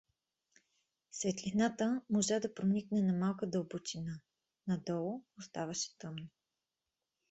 Светлината 1.17 1.89
можа 2.17 2.39
да 2.47 2.53
проникне 2.53 3.01
на 3.11 3.13
малка 3.25 3.47
дълбочина— 3.49 4.19
надолу 4.67 5.23
оставаше 5.39 5.97
тъмно. 5.97 6.27